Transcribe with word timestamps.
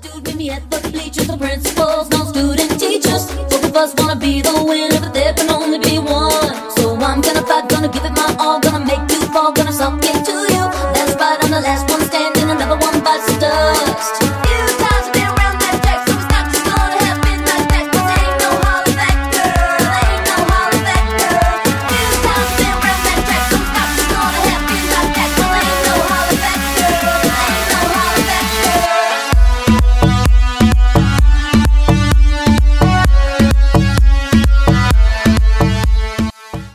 dude 0.00 0.36
me 0.36 0.50
at 0.50 0.70
the 0.70 0.80
bleachers. 0.90 1.26
The 1.26 1.36
principal's 1.36 2.08
no 2.10 2.24
student 2.24 2.80
teachers. 2.80 3.26
Both 3.50 3.64
of 3.64 3.76
us 3.76 3.94
wanna 3.98 4.16
be 4.16 4.40
the 4.40 4.64
winner, 4.64 5.00
but 5.00 5.12
they've 5.14 5.36
been 5.36 5.50
on 5.50 5.69